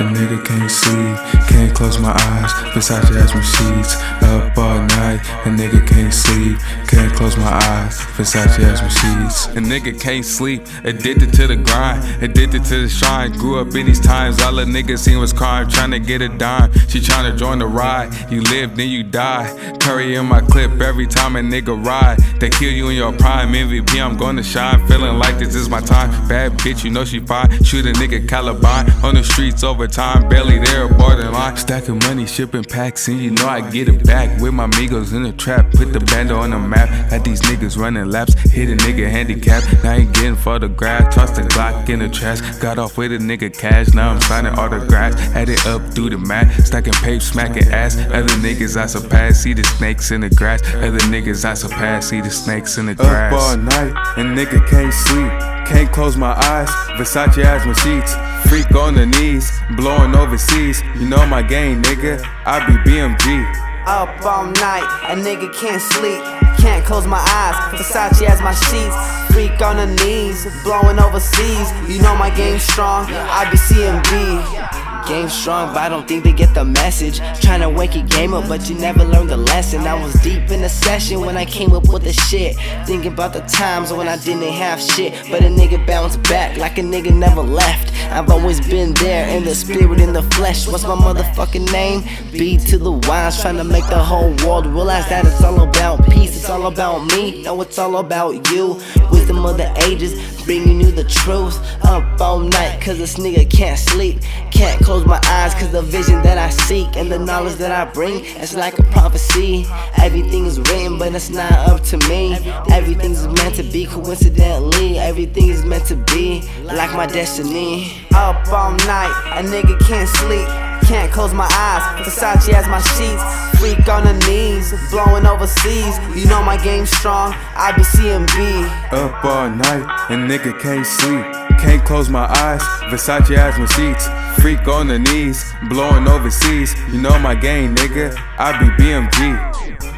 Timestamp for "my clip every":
20.26-21.06